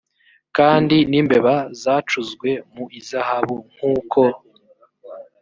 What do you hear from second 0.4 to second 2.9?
kandi n imbeba zacuzwe mu